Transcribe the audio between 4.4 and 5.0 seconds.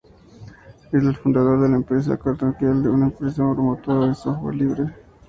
libre.